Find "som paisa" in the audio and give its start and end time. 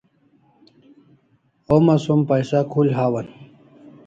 2.05-2.59